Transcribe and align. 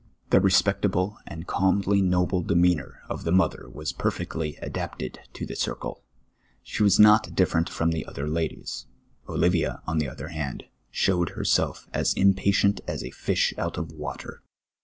The 0.31 0.41
respectable 0.41 1.19
and 1.27 1.45
cabnly 1.45 2.01
noble 2.03 2.43
demcanoui 2.43 2.95
of 3.07 3.23
the 3.23 3.31
mother 3.31 3.69
was 3.69 3.93
perfectly 3.93 4.55
adapted 4.55 5.19
to 5.33 5.45
the 5.45 5.53
ciicle; 5.53 6.01
she 6.63 6.81
was 6.81 6.99
not 6.99 7.35
different 7.35 7.69
from 7.69 7.91
the 7.91 8.07
other 8.07 8.27
ladies: 8.27 8.87
Olivia, 9.29 9.83
on 9.85 9.99
the 9.99 10.09
other 10.09 10.29
hand, 10.29 10.63
showed 10.89 11.29
herself 11.37 11.85
as 11.93 12.15
impatient 12.15 12.81
as 12.87 13.03
a 13.03 13.11
fish 13.11 13.53
out 13.59 13.77
of 13.77 13.91
water. 13.91 14.41